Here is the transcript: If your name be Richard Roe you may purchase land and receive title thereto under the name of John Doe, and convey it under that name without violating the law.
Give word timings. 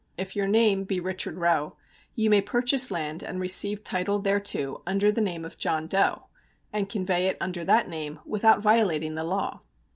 If 0.17 0.35
your 0.35 0.47
name 0.47 0.83
be 0.83 0.99
Richard 0.99 1.37
Roe 1.37 1.77
you 2.15 2.31
may 2.31 2.41
purchase 2.41 2.89
land 2.89 3.21
and 3.21 3.39
receive 3.39 3.83
title 3.83 4.19
thereto 4.19 4.81
under 4.87 5.11
the 5.11 5.21
name 5.21 5.45
of 5.45 5.59
John 5.59 5.85
Doe, 5.85 6.23
and 6.73 6.89
convey 6.89 7.27
it 7.27 7.37
under 7.39 7.63
that 7.63 7.87
name 7.87 8.19
without 8.25 8.61
violating 8.63 9.13
the 9.13 9.23
law. 9.23 9.59